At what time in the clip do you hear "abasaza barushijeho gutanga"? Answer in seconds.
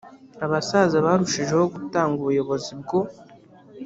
0.45-2.17